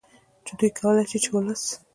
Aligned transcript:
چې 0.45 0.51
دوی 0.59 0.69
کولې 0.79 1.03
شي 1.09 1.17
چې 1.23 1.29
ولس 1.33 1.63